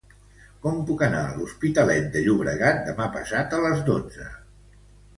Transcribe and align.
Com 0.63 0.79
puc 0.87 1.03
anar 1.07 1.19
a 1.25 1.35
l'Hospitalet 1.35 2.09
de 2.17 2.25
Llobregat 2.25 2.83
demà 2.91 3.11
passat 3.21 3.57
a 3.59 3.65
les 3.69 3.89
dotze? 3.95 4.31